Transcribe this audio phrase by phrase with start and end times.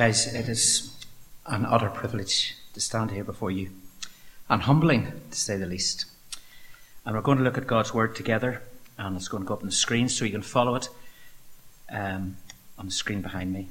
[0.00, 0.96] Guys, it is
[1.44, 3.68] an utter privilege to stand here before you,
[4.48, 6.06] and humbling to say the least.
[7.04, 8.62] And we're going to look at God's Word together,
[8.96, 10.88] and it's going to go up on the screen so you can follow it
[11.90, 12.38] um,
[12.78, 13.68] on the screen behind me.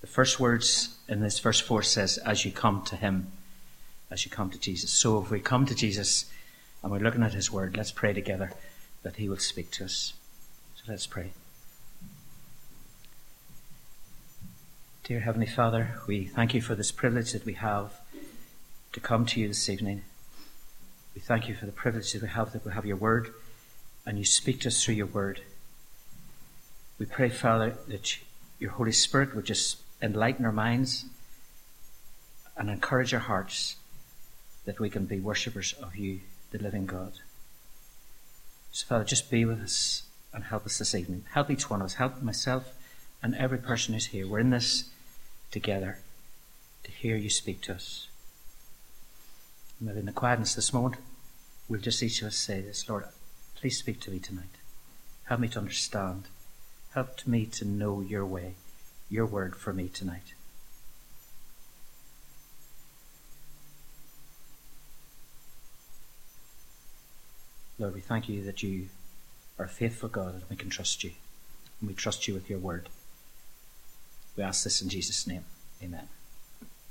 [0.00, 3.30] The first words in this verse 4 says, As you come to Him,
[4.10, 4.90] as you come to Jesus.
[4.90, 6.28] So if we come to Jesus
[6.82, 8.50] and we're looking at His Word, let's pray together
[9.04, 10.12] that He will speak to us.
[10.74, 11.30] So let's pray.
[15.02, 17.94] Dear Heavenly Father, we thank you for this privilege that we have
[18.92, 20.02] to come to you this evening.
[21.14, 23.32] We thank you for the privilege that we have that we have your word
[24.04, 25.40] and you speak to us through your word.
[26.98, 28.18] We pray, Father, that
[28.58, 31.06] your Holy Spirit would just enlighten our minds
[32.56, 33.76] and encourage our hearts
[34.66, 37.14] that we can be worshippers of you, the living God.
[38.70, 40.02] So, Father, just be with us
[40.34, 41.24] and help us this evening.
[41.32, 41.94] Help each one of us.
[41.94, 42.74] Help myself
[43.22, 44.26] and every person who's here.
[44.26, 44.90] We're in this
[45.50, 45.98] together
[46.84, 48.08] to hear you speak to us.
[49.80, 50.96] Maybe in the quietness this moment,
[51.68, 53.04] we'll just each of us say this Lord,
[53.54, 54.44] please speak to me tonight.
[55.24, 56.24] Help me to understand.
[56.94, 58.54] Help me to know your way,
[59.08, 60.34] your word for me tonight.
[67.78, 68.88] Lord, we thank you that you
[69.58, 71.12] are faithful God and we can trust you.
[71.80, 72.90] And we trust you with your word.
[74.36, 75.44] We ask this in Jesus' name.
[75.82, 76.08] Amen.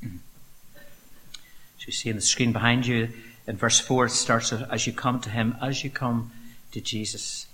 [0.02, 3.10] So you see on the screen behind you
[3.48, 6.32] in verse 4, it starts as you come to him, as you come
[6.72, 7.48] to Jesus.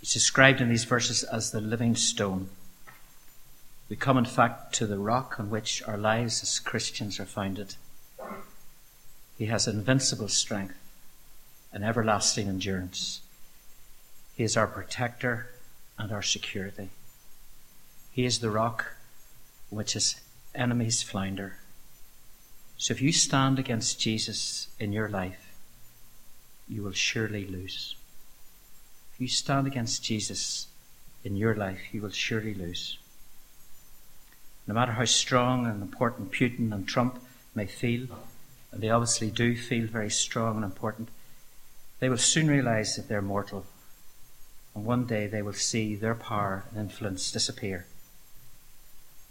[0.00, 2.48] It's described in these verses as the living stone.
[3.90, 7.74] We come, in fact, to the rock on which our lives as Christians are founded.
[9.36, 10.76] He has invincible strength
[11.72, 13.20] and everlasting endurance.
[14.34, 15.48] He is our protector
[15.98, 16.90] and our security.
[18.12, 18.94] He is the rock
[19.70, 20.20] which is
[20.54, 21.58] enemies flounder.
[22.76, 25.52] So if you stand against Jesus in your life,
[26.68, 27.96] you will surely lose.
[29.12, 30.68] If you stand against Jesus
[31.24, 32.98] in your life, you will surely lose.
[34.66, 37.20] No matter how strong and important Putin and Trump
[37.54, 38.06] may feel,
[38.70, 41.08] and they obviously do feel very strong and important,
[42.00, 43.66] they will soon realize that they're mortal.
[44.74, 47.86] And one day they will see their power and influence disappear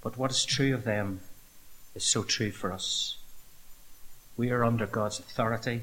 [0.01, 1.21] but what is true of them
[1.95, 3.17] is so true for us.
[4.37, 5.81] We are under God's authority,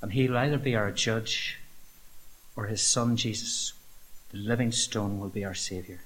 [0.00, 1.58] and He will either be our judge
[2.56, 3.72] or His Son Jesus,
[4.30, 6.00] the living stone, will be our Saviour.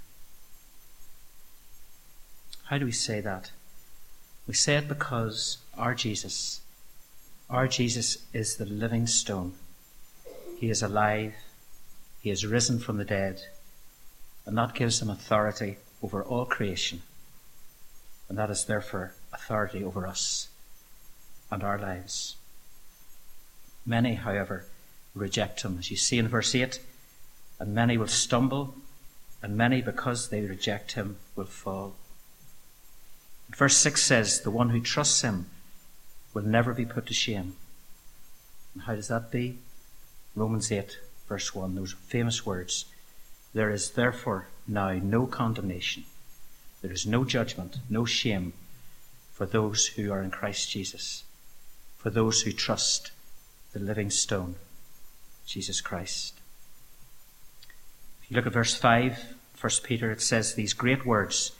[2.64, 3.50] How do we say that?
[4.46, 6.60] We say it because our Jesus,
[7.48, 9.54] our Jesus is the living stone.
[10.58, 11.34] He is alive.
[12.20, 13.40] He is risen from the dead.
[14.44, 17.02] And that gives him authority over all creation,
[18.28, 20.48] and that is therefore authority over us
[21.50, 22.36] and our lives.
[23.86, 24.66] Many, however,
[25.14, 26.80] reject him, as you see in verse 8,
[27.58, 28.74] and many will stumble,
[29.42, 31.94] and many, because they reject him, will fall.
[33.50, 35.46] Verse 6 says, The one who trusts him
[36.34, 37.56] will never be put to shame.
[38.74, 39.58] And how does that be?
[40.34, 40.98] Romans 8,
[41.28, 42.84] verse 1, those famous words.
[43.58, 46.04] There is therefore now no condemnation.
[46.80, 48.52] There is no judgment, no shame
[49.32, 51.24] for those who are in Christ Jesus,
[51.96, 53.10] for those who trust
[53.72, 54.54] the living stone,
[55.44, 56.38] Jesus Christ.
[58.22, 61.50] If you look at verse 5, 1 Peter, it says these great words,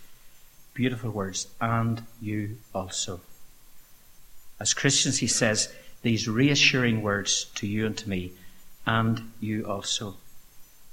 [0.74, 3.22] beautiful words, and you also.
[4.60, 8.34] As Christians, he says these reassuring words to you and to me,
[8.86, 10.14] and you also.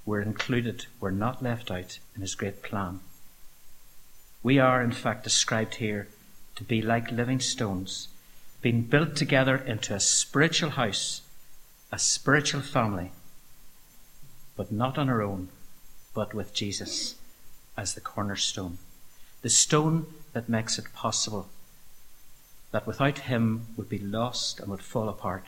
[0.06, 3.00] We're included, we're not left out in his great plan.
[4.44, 6.08] We are, in fact, described here
[6.56, 8.10] to be like living stones,
[8.62, 11.22] being built together into a spiritual house,
[11.92, 13.12] a spiritual family,
[14.56, 15.50] but not on our own,
[16.14, 17.16] but with Jesus
[17.76, 18.78] as the cornerstone,
[19.42, 21.50] the stone that makes it possible
[22.72, 25.46] that without him would be lost and would fall apart.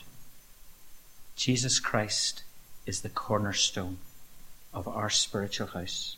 [1.35, 2.43] Jesus Christ
[2.85, 3.99] is the cornerstone
[4.73, 6.17] of our spiritual house.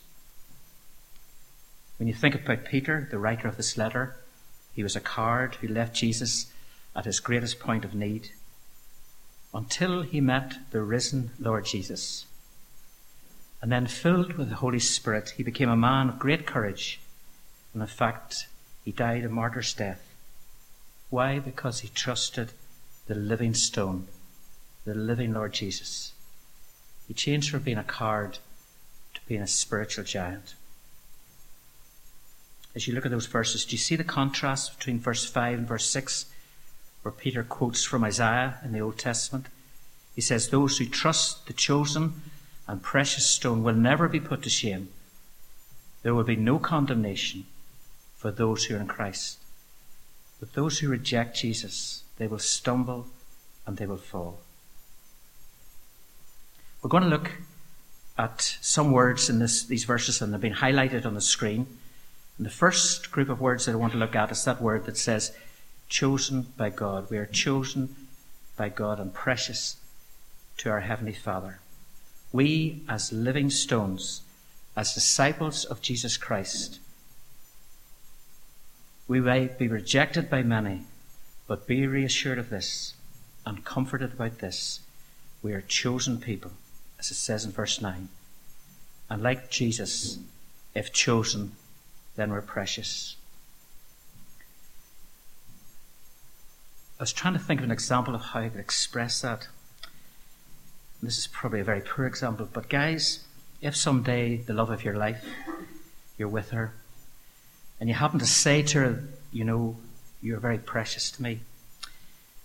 [1.98, 4.16] When you think about Peter, the writer of this letter,
[4.74, 6.52] he was a coward who left Jesus
[6.96, 8.30] at his greatest point of need
[9.54, 12.26] until he met the risen Lord Jesus.
[13.62, 17.02] And then, filled with the Holy Spirit, he became a man of great courage.
[17.74, 18.48] And in fact,
[18.86, 20.02] he died a martyr's death.
[21.10, 21.40] Why?
[21.40, 22.52] Because he trusted
[23.08, 24.08] the living stone,
[24.86, 26.14] the living Lord Jesus.
[27.10, 28.38] He changed from being a coward
[29.16, 30.54] to being a spiritual giant.
[32.76, 35.68] as you look at those verses, do you see the contrast between verse 5 and
[35.68, 36.28] verse 6,
[37.02, 39.48] where Peter quotes from Isaiah in the Old Testament?
[40.14, 42.22] He says, Those who trust the chosen
[42.68, 44.90] and precious stone will never be put to shame.
[46.04, 47.48] There will be no condemnation
[48.18, 49.40] for those who are in Christ.
[50.40, 53.08] But those who reject Jesus, they will stumble
[53.66, 54.42] and they will fall.
[56.82, 57.32] We're going to look
[58.18, 61.68] at some words in this, these verses, and they've been highlighted on the screen.
[62.38, 64.86] And the first group of words that I want to look at is that word
[64.86, 65.34] that says,
[65.90, 67.10] chosen by God.
[67.10, 67.96] We are chosen
[68.56, 69.78] by God and precious
[70.58, 71.60] to our Heavenly Father.
[72.32, 74.22] We, as living stones,
[74.76, 76.80] as disciples of Jesus Christ,
[79.08, 80.84] we may be rejected by many,
[81.48, 82.94] but be reassured of this
[83.46, 84.82] and comforted about this.
[85.42, 86.52] We are chosen people,
[87.00, 88.10] as it says in verse 9.
[89.10, 90.20] And like Jesus,
[90.76, 91.54] if chosen,
[92.16, 93.16] then we're precious.
[97.00, 99.48] I was trying to think of an example of how I could express that.
[101.02, 103.26] This is probably a very poor example, but guys,
[103.62, 105.26] if someday the love of your life,
[106.18, 106.74] you're with her,
[107.80, 109.78] and you happen to say to her, you know,
[110.22, 111.40] you're very precious to me,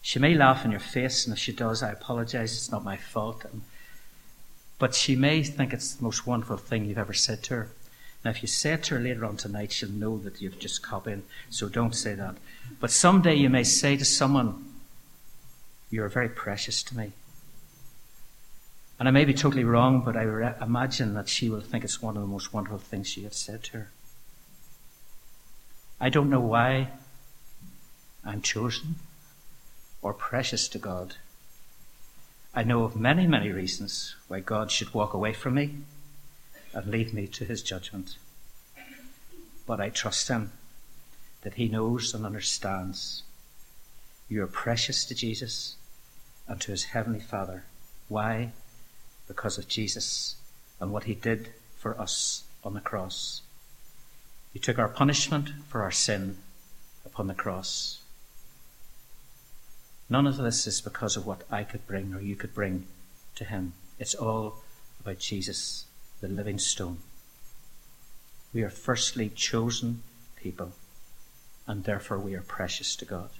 [0.04, 2.52] she may laugh in your face, and if she does, I apologize.
[2.52, 3.46] It's not my fault.
[4.78, 7.68] But she may think it's the most wonderful thing you've ever said to her.
[8.24, 11.06] Now, if you say to her later on tonight, she'll know that you've just cop
[11.06, 12.36] in, so don't say that.
[12.80, 14.64] But someday you may say to someone,
[15.90, 17.12] You're very precious to me.
[18.98, 22.00] And I may be totally wrong, but I re- imagine that she will think it's
[22.00, 23.90] one of the most wonderful things you have said to her.
[26.00, 26.88] I don't know why
[28.24, 28.96] I'm chosen
[30.00, 31.16] or precious to God.
[32.56, 35.74] I know of many, many reasons why God should walk away from me
[36.72, 38.16] and leave me to his judgment.
[39.66, 40.52] But I trust him
[41.42, 43.24] that he knows and understands.
[44.28, 45.74] You are precious to Jesus
[46.46, 47.64] and to his heavenly Father.
[48.08, 48.52] Why?
[49.26, 50.36] Because of Jesus
[50.78, 53.42] and what he did for us on the cross.
[54.52, 56.36] He took our punishment for our sin
[57.04, 58.00] upon the cross.
[60.08, 62.86] None of this is because of what I could bring or you could bring
[63.36, 63.72] to Him.
[63.98, 64.62] It's all
[65.00, 65.86] about Jesus,
[66.20, 66.98] the living stone.
[68.52, 70.02] We are firstly chosen
[70.36, 70.72] people,
[71.66, 73.30] and therefore we are precious to God.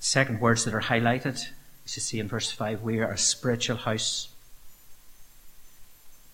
[0.00, 1.48] Second words that are highlighted,
[1.86, 4.28] as you see in verse 5, we are a spiritual house.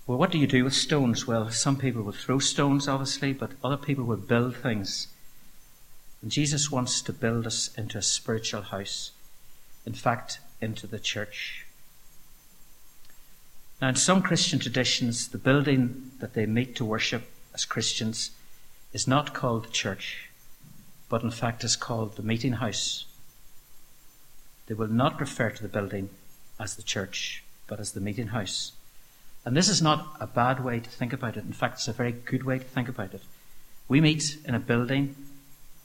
[0.07, 1.27] Well, what do you do with stones?
[1.27, 5.07] Well, some people will throw stones, obviously, but other people will build things.
[6.23, 9.13] And Jesus wants to build us into a spiritual house.
[9.87, 11.65] In fact, into the church.
[13.81, 18.31] Now, in some Christian traditions, the building that they meet to worship as Christians
[18.93, 20.29] is not called the church,
[21.09, 23.07] but in fact is called the meeting house.
[24.67, 26.11] They will not refer to the building
[26.59, 28.73] as the church, but as the meeting house.
[29.45, 31.45] And this is not a bad way to think about it.
[31.45, 33.23] In fact, it's a very good way to think about it.
[33.89, 35.17] We meet in a building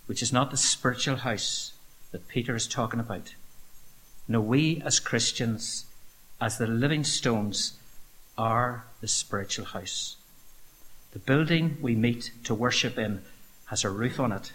[0.05, 1.73] which is not the spiritual house
[2.11, 3.35] that Peter is talking about.
[4.27, 5.85] No, we as Christians,
[6.39, 7.73] as the living stones,
[8.37, 10.17] are the spiritual house.
[11.11, 13.21] The building we meet to worship in
[13.67, 14.51] has a roof on it,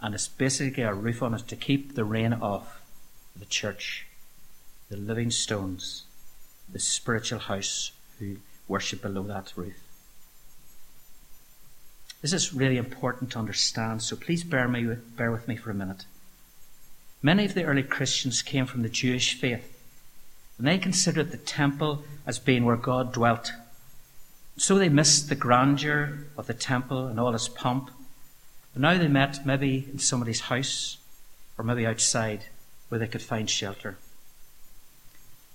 [0.00, 2.80] and it's basically a roof on it to keep the rain off
[3.36, 4.06] the church,
[4.88, 6.04] the living stones,
[6.70, 8.36] the spiritual house who
[8.66, 9.76] worship below that roof.
[12.20, 15.74] This is really important to understand, so please bear, me, bear with me for a
[15.74, 16.04] minute.
[17.22, 19.76] Many of the early Christians came from the Jewish faith,
[20.56, 23.52] and they considered the temple as being where God dwelt.
[24.56, 27.92] So they missed the grandeur of the temple and all its pomp.
[28.72, 30.98] But now they met maybe in somebody's house
[31.56, 32.46] or maybe outside
[32.88, 33.96] where they could find shelter.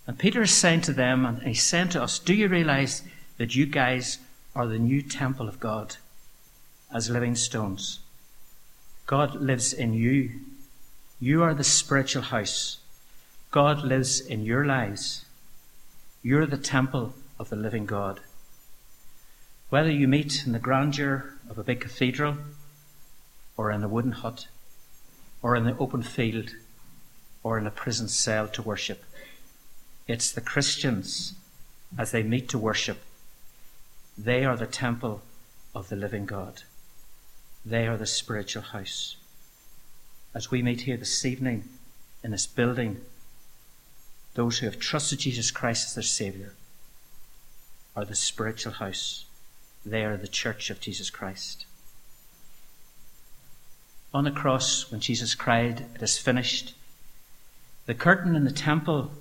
[0.07, 3.01] And Peter is saying to them, and he's saying to us, Do you realize
[3.37, 4.19] that you guys
[4.55, 5.97] are the new temple of God?
[6.93, 7.99] As living stones.
[9.05, 10.31] God lives in you.
[11.19, 12.77] You are the spiritual house.
[13.51, 15.25] God lives in your lives.
[16.21, 18.21] You're the temple of the living God.
[19.69, 22.37] Whether you meet in the grandeur of a big cathedral,
[23.57, 24.47] or in a wooden hut,
[25.41, 26.51] or in the open field,
[27.43, 29.03] or in a prison cell to worship,
[30.07, 31.33] it's the Christians
[31.97, 33.01] as they meet to worship.
[34.17, 35.21] They are the temple
[35.75, 36.63] of the living God.
[37.65, 39.15] They are the spiritual house.
[40.35, 41.69] As we meet here this evening
[42.23, 43.01] in this building,
[44.33, 46.53] those who have trusted Jesus Christ as their Saviour
[47.95, 49.25] are the spiritual house.
[49.85, 51.65] They are the church of Jesus Christ.
[54.13, 56.73] On the cross, when Jesus cried, It is finished,
[57.85, 59.11] the curtain in the temple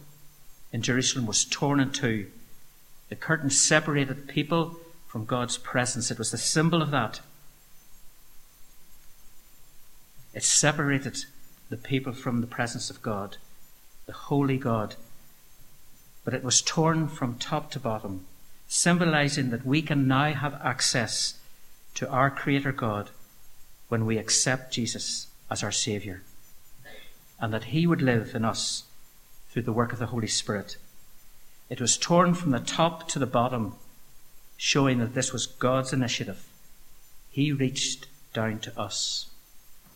[0.72, 2.28] in Jerusalem was torn in two.
[3.08, 6.10] The curtain separated people from God's presence.
[6.10, 7.20] It was the symbol of that.
[10.34, 11.24] It separated
[11.68, 13.36] the people from the presence of God,
[14.06, 14.96] the holy God.
[16.24, 18.26] But it was torn from top to bottom,
[18.68, 21.34] symbolizing that we can now have access
[21.94, 23.10] to our Creator God
[23.88, 26.22] when we accept Jesus as our Saviour,
[27.38, 28.84] and that He would live in us
[29.50, 30.76] through the work of the Holy Spirit.
[31.68, 33.74] It was torn from the top to the bottom,
[34.56, 36.46] showing that this was God's initiative.
[37.30, 39.28] He reached down to us.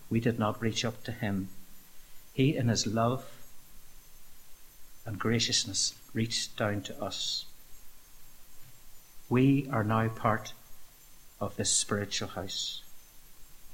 [0.09, 1.49] We did not reach up to Him.
[2.33, 3.25] He, in His love
[5.05, 7.45] and graciousness, reached down to us.
[9.29, 10.53] We are now part
[11.41, 12.83] of this spiritual house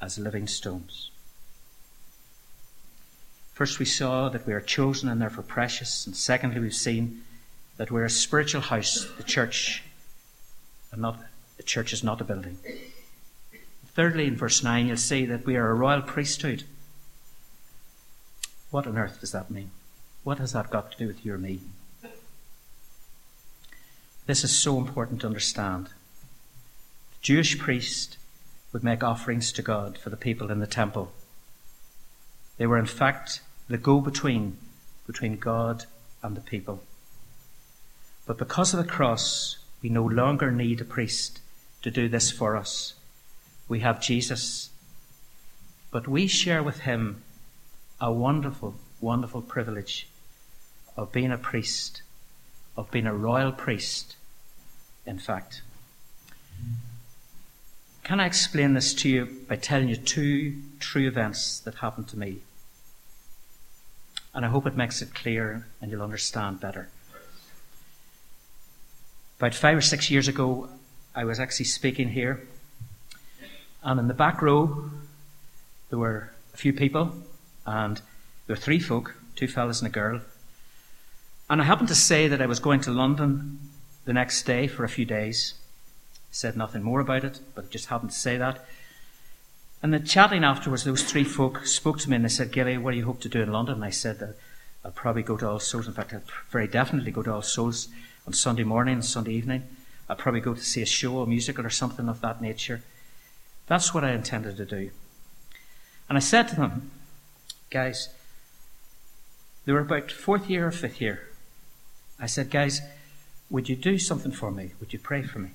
[0.00, 1.10] as living stones.
[3.52, 6.06] First, we saw that we are chosen and therefore precious.
[6.06, 7.22] And secondly, we've seen
[7.76, 9.82] that we're a spiritual house, the church,
[10.90, 11.18] and not
[11.56, 12.58] the church is not a building.
[13.94, 16.64] Thirdly, in verse 9, you'll see that we are a royal priesthood.
[18.70, 19.70] What on earth does that mean?
[20.24, 21.60] What has that got to do with you or me?
[24.26, 25.86] This is so important to understand.
[25.86, 28.16] The Jewish priest
[28.72, 31.12] would make offerings to God for the people in the temple.
[32.56, 34.56] They were, in fact, the go between
[35.06, 35.84] between God
[36.22, 36.82] and the people.
[38.26, 41.40] But because of the cross, we no longer need a priest
[41.82, 42.94] to do this for us.
[43.72, 44.68] We have Jesus.
[45.90, 47.22] But we share with him
[48.02, 50.08] a wonderful, wonderful privilege
[50.94, 52.02] of being a priest,
[52.76, 54.16] of being a royal priest,
[55.06, 55.62] in fact.
[58.04, 62.18] Can I explain this to you by telling you two true events that happened to
[62.18, 62.40] me?
[64.34, 66.90] And I hope it makes it clear and you'll understand better.
[69.38, 70.68] About five or six years ago,
[71.14, 72.46] I was actually speaking here,
[73.82, 74.90] and in the back row,
[75.90, 77.12] there were a few people,
[77.66, 77.96] and
[78.46, 80.20] there were three folk, two fellas and a girl.
[81.48, 83.58] And I happened to say that I was going to London
[84.04, 85.54] the next day for a few days
[86.32, 88.64] said nothing more about it, but just happened to say that.
[89.82, 92.92] And then chatting afterwards, those three folk spoke to me and they said, Gilly, what
[92.92, 93.76] do you hope to do in London?
[93.76, 94.36] And I said that
[94.84, 95.86] I'll probably go to All Souls.
[95.86, 97.88] In fact, I'll very definitely go to All Souls
[98.26, 99.64] on Sunday morning and Sunday evening.
[100.08, 102.82] I'll probably go to see a show, a musical, or something of that nature.
[103.72, 104.90] That's what I intended to do.
[106.06, 106.90] And I said to them,
[107.70, 108.10] guys,
[109.64, 111.28] they were about fourth year or fifth year.
[112.20, 112.82] I said, guys,
[113.48, 114.72] would you do something for me?
[114.78, 115.52] Would you pray for me?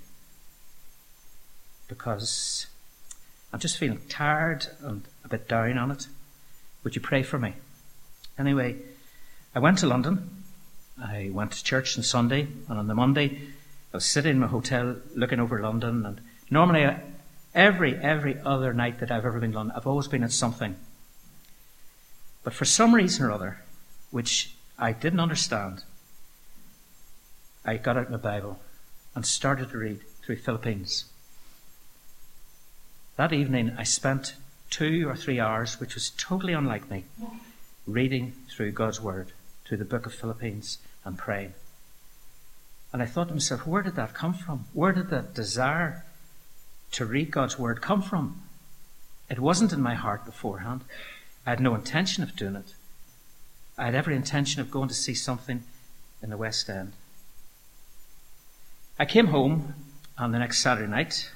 [1.87, 2.67] because
[3.53, 6.07] I'm just feeling tired and a bit down on it.
[6.83, 7.53] Would you pray for me?
[8.37, 8.77] Anyway,
[9.55, 10.43] I went to London.
[11.01, 13.39] I went to church on Sunday, and on the Monday,
[13.93, 16.05] I was sitting in my hotel looking over London.
[16.05, 16.99] And normally, I,
[17.57, 20.77] every every other night that I've ever been in London, I've always been at something.
[22.43, 23.63] But for some reason or other,
[24.11, 25.83] which I didn't understand,
[27.65, 28.59] I got out my Bible
[29.15, 31.05] and started to read through Philippians.
[33.17, 34.35] That evening, I spent
[34.69, 37.05] two or three hours, which was totally unlike me,
[37.87, 39.33] reading through God's Word,
[39.65, 41.53] through the book of Philippians, and praying.
[42.93, 44.65] And I thought to myself, where did that come from?
[44.73, 46.05] Where did that desire
[46.91, 48.41] to read God's Word come from?
[49.29, 50.81] It wasn't in my heart beforehand.
[51.45, 52.75] I had no intention of doing it.
[53.77, 55.63] I had every intention of going to see something
[56.21, 56.93] in the West End.
[58.99, 59.75] I came home
[60.17, 61.29] on the next Saturday night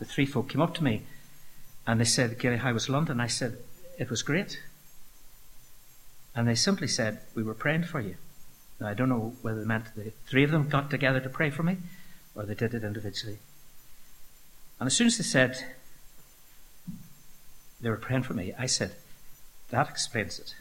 [0.00, 1.02] the three folk came up to me
[1.86, 3.20] and they said, Gary, how was London?
[3.20, 3.58] I said,
[3.98, 4.60] it was great.
[6.34, 8.16] And they simply said, we were praying for you.
[8.80, 11.50] Now, I don't know whether they meant the three of them got together to pray
[11.50, 11.76] for me
[12.34, 13.38] or they did it individually.
[14.80, 15.64] And as soon as they said
[17.80, 18.96] they were praying for me, I said,
[19.68, 20.56] that explains it.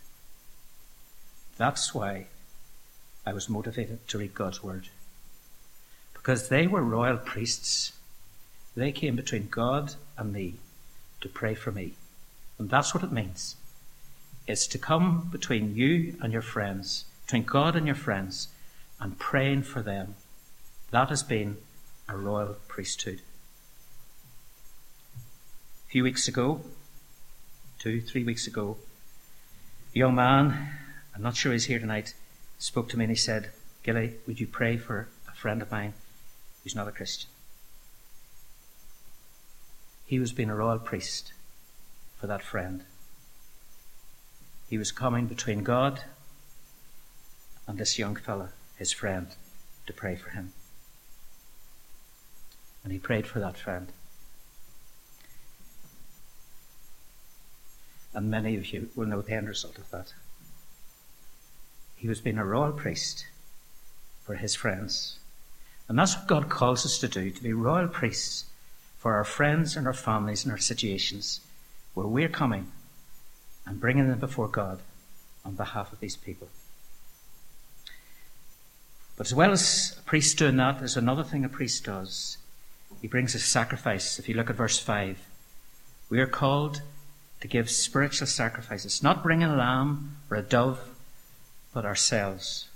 [1.58, 2.28] That's why
[3.26, 4.90] I was motivated to read God's Word.
[6.14, 7.94] Because they were royal priests
[8.80, 10.56] they came between God and me
[11.20, 11.96] to pray for me.
[12.58, 13.58] And that's what it means.
[14.48, 18.48] It's to come between you and your friends, between God and your friends,
[19.00, 20.16] and praying for them.
[20.92, 21.58] That has been
[22.08, 23.22] a royal priesthood.
[25.90, 26.62] A few weeks ago,
[27.80, 28.78] two, three weeks ago,
[29.94, 30.70] a young man,
[31.14, 32.14] I'm not sure he's here tonight,
[32.60, 33.50] spoke to me and he said,
[33.84, 35.94] Gilly, would you pray for a friend of mine
[36.64, 37.30] who's not a Christian?
[40.10, 41.34] he was being a royal priest
[42.18, 42.84] for that friend.
[44.68, 46.02] He was coming between God
[47.68, 49.28] and this young fella, his friend,
[49.86, 50.54] to pray for him.
[52.84, 53.92] And he prayed for that friend.
[58.14, 60.14] And many of you will know the end result of that.
[61.96, 63.26] He was being a royal priest
[64.24, 65.20] for his friends.
[65.88, 68.46] And that's what God calls us to do, to be royal priests
[68.98, 71.42] for our friends and our families and our situations
[71.94, 72.72] where we're coming
[73.66, 74.80] and bringing them before God
[75.44, 76.50] on behalf of these people.
[79.18, 82.38] But as well as a priest doing that, there's another thing a priest does.
[83.02, 84.20] He brings a sacrifice.
[84.20, 85.20] If you look at verse 5,
[86.10, 86.82] we are called
[87.42, 90.80] to give spiritual sacrifices, not bringing a lamb or a dove,
[91.74, 92.70] but ourselves.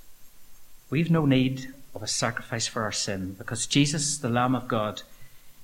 [0.90, 5.02] We've no need of a sacrifice for our sin because Jesus, the Lamb of God,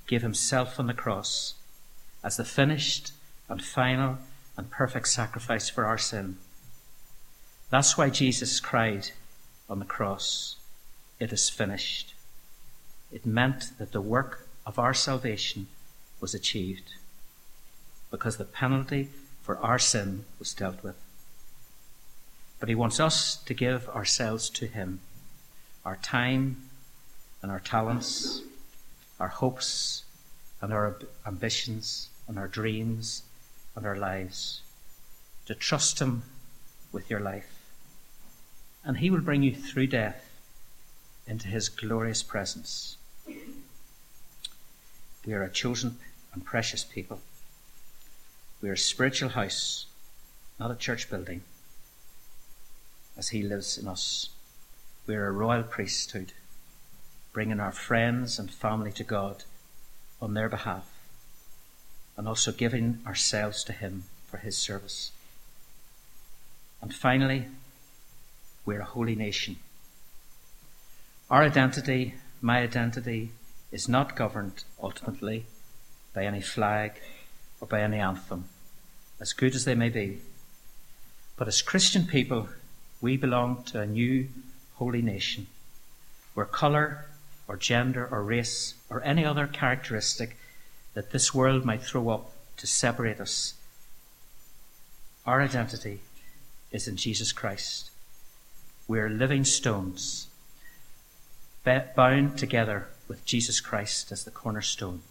[0.07, 1.53] gave himself on the cross
[2.23, 3.13] as the finished
[3.47, 4.17] and final
[4.57, 6.37] and perfect sacrifice for our sin.
[7.69, 9.11] That's why Jesus cried
[9.69, 10.57] on the cross,
[11.19, 12.15] It is finished.
[13.11, 15.67] It meant that the work of our salvation
[16.19, 16.95] was achieved
[18.11, 19.09] because the penalty
[19.41, 20.95] for our sin was dealt with.
[22.59, 24.99] But he wants us to give ourselves to him,
[25.85, 26.57] our time
[27.41, 28.41] and our talents,
[29.19, 30.03] our hopes
[30.61, 33.23] and our ambitions and our dreams
[33.75, 34.61] and our lives,
[35.45, 36.23] to trust him
[36.91, 37.49] with your life.
[38.83, 40.29] And he will bring you through death
[41.27, 42.97] into his glorious presence.
[45.25, 45.97] We are a chosen
[46.33, 47.21] and precious people.
[48.61, 49.85] We are a spiritual house,
[50.59, 51.43] not a church building,
[53.17, 54.29] as He lives in us.
[55.07, 56.33] We are a royal priesthood,
[57.31, 59.45] bringing our friends and family to God
[60.21, 60.89] on their behalf,
[62.17, 65.11] and also giving ourselves to Him for His service.
[66.81, 67.45] And finally,
[68.65, 69.55] we're a holy nation.
[71.29, 73.31] Our identity, my identity,
[73.71, 75.45] is not governed ultimately
[76.13, 76.99] by any flag
[77.59, 78.45] or by any anthem,
[79.19, 80.19] as good as they may be.
[81.37, 82.49] But as Christian people,
[83.01, 84.27] we belong to a new
[84.75, 85.47] holy nation
[86.33, 87.05] where colour
[87.47, 90.37] or gender or race or any other characteristic
[90.93, 93.55] that this world might throw up to separate us,
[95.25, 95.99] our identity
[96.71, 97.91] is in Jesus Christ.
[98.87, 100.27] We are living stones
[101.63, 105.01] bound together with Jesus Christ as the cornerstone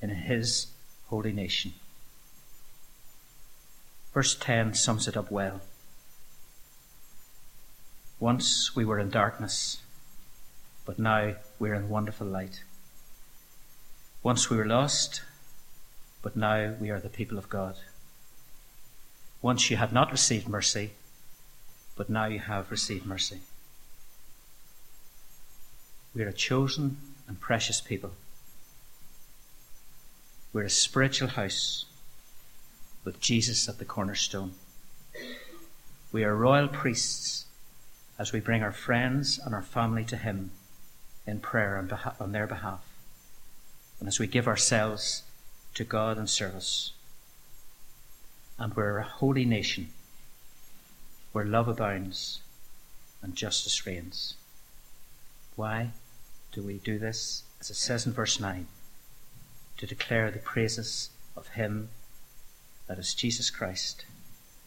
[0.00, 0.68] in His
[1.08, 1.72] holy nation.
[4.12, 5.60] Verse 10 sums it up well.
[8.18, 9.78] Once we were in darkness,
[10.86, 12.62] but now we're in wonderful light.
[14.22, 15.22] Once we were lost,
[16.22, 17.76] but now we are the people of God.
[19.42, 20.92] Once you had not received mercy,
[21.94, 23.40] but now you have received mercy.
[26.14, 26.96] We are a chosen
[27.28, 28.12] and precious people.
[30.56, 31.84] We're a spiritual house
[33.04, 34.52] with Jesus at the cornerstone.
[36.12, 37.44] We are royal priests
[38.18, 40.52] as we bring our friends and our family to Him
[41.26, 42.82] in prayer on, behalf, on their behalf,
[44.00, 45.24] and as we give ourselves
[45.74, 46.92] to God in service.
[48.58, 49.90] And we're a holy nation
[51.32, 52.40] where love abounds
[53.20, 54.36] and justice reigns.
[55.54, 55.90] Why
[56.50, 57.42] do we do this?
[57.60, 58.66] As it says in verse 9
[59.76, 61.90] to declare the praises of Him
[62.86, 64.04] that is Jesus Christ,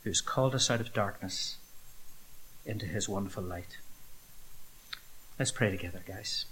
[0.03, 1.57] who has called us out of darkness
[2.65, 3.77] into His wonderful light.
[5.37, 6.45] Let's pray together, guys.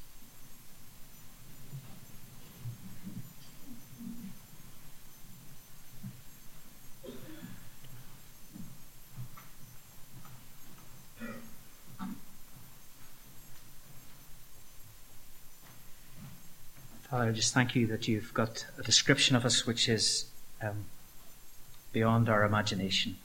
[17.10, 20.26] Father, I just thank you that you've got a description of us which is
[20.62, 20.86] um,
[21.94, 23.16] beyond our imagination.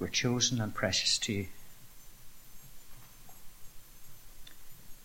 [0.00, 1.46] We're chosen and precious to you.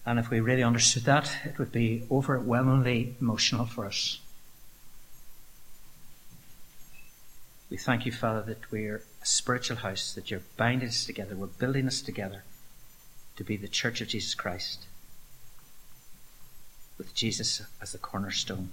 [0.08, 4.20] And if we really understood that, it would be overwhelmingly emotional for us.
[7.70, 11.46] We thank you, Father, that we're a spiritual house, that you're binding us together, we're
[11.46, 12.44] building us together
[13.36, 14.88] to be the church of Jesus Christ
[17.02, 18.70] with Jesus as the cornerstone.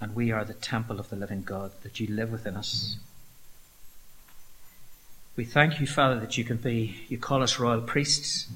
[0.00, 2.98] And we are the temple of the living God, that you live within us.
[5.34, 8.48] We thank you, Father, that you can be, you call us royal priests,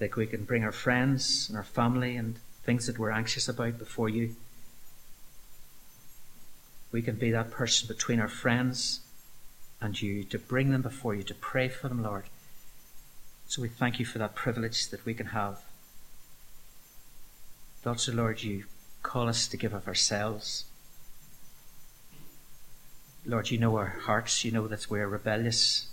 [0.00, 3.78] that we can bring our friends and our family and things that we're anxious about
[3.78, 4.34] before you.
[6.90, 8.98] We can be that person between our friends
[9.80, 12.24] and you, to bring them before you, to pray for them, Lord.
[13.50, 15.64] So we thank you for that privilege that we can have.
[17.84, 18.66] Also, Lord, you
[19.02, 20.66] call us to give of ourselves.
[23.26, 24.44] Lord, you know our hearts.
[24.44, 25.88] You know that we're rebellious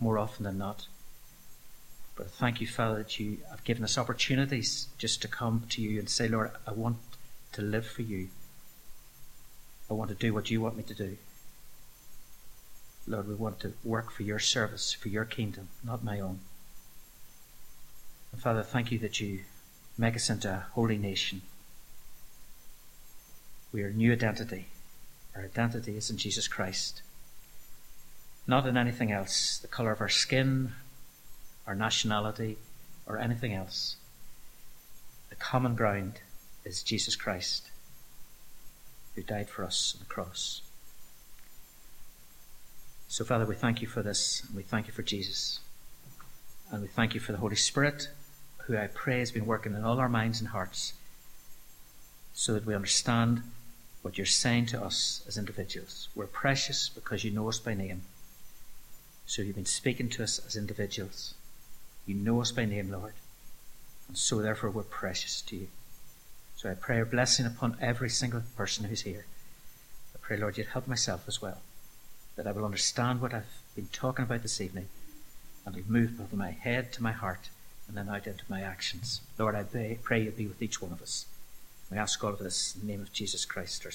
[0.00, 0.86] more often than not.
[2.16, 5.98] But thank you, Father, that you have given us opportunities just to come to you
[5.98, 6.96] and say, Lord, I want
[7.52, 8.28] to live for you.
[9.90, 11.18] I want to do what you want me to do.
[13.06, 16.40] Lord, we want to work for your service, for your kingdom, not my own.
[18.32, 19.40] And Father, thank you that you
[19.96, 21.42] make us into a holy nation.
[23.72, 24.66] We are a new identity.
[25.34, 27.02] Our identity is in Jesus Christ,
[28.46, 30.72] not in anything else, the colour of our skin,
[31.66, 32.58] our nationality,
[33.06, 33.96] or anything else.
[35.30, 36.20] The common ground
[36.64, 37.70] is Jesus Christ,
[39.14, 40.62] who died for us on the cross.
[43.08, 45.60] So, Father, we thank you for this, and we thank you for Jesus.
[46.70, 48.08] And we thank you for the Holy Spirit,
[48.64, 50.92] who I pray has been working in all our minds and hearts,
[52.34, 53.42] so that we understand
[54.02, 56.08] what you're saying to us as individuals.
[56.16, 58.02] We're precious because you know us by name.
[59.24, 61.34] So you've been speaking to us as individuals.
[62.06, 63.14] You know us by name, Lord.
[64.08, 65.68] And so therefore we're precious to you.
[66.56, 69.26] So I pray a blessing upon every single person who's here.
[70.14, 71.58] I pray, Lord, you'd help myself as well
[72.36, 74.88] that I will understand what I've been talking about this evening
[75.64, 77.48] and it'll move from my head to my heart
[77.88, 79.20] and then out into my actions.
[79.38, 81.26] Lord, I pray you be with each one of us.
[81.90, 83.94] We ask all of this in the name of Jesus Christ, our Savior.